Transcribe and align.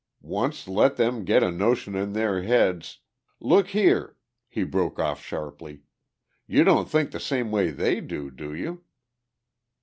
Once 0.23 0.67
let 0.67 0.95
them 0.95 1.23
get 1.23 1.43
a 1.43 1.51
notion 1.51 1.93
in 1.93 2.13
their 2.13 2.41
heads.... 2.41 3.01
Look 3.39 3.67
here!" 3.67 4.17
he 4.49 4.63
broke 4.63 4.97
off 4.97 5.23
sharply. 5.23 5.83
"You 6.47 6.63
don't 6.63 6.89
think 6.89 7.11
the 7.11 7.19
same 7.19 7.51
way 7.51 7.69
they 7.69 8.01
do, 8.01 8.31
do 8.31 8.51
you?" 8.51 8.83